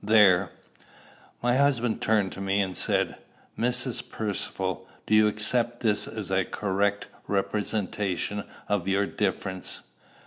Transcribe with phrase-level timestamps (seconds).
[0.03, 0.49] There!"
[1.43, 3.17] My husband turned to me and said,
[3.55, 4.01] "Mrs.
[4.09, 9.81] Percivale, do you accept this as a correct representation of your difference?"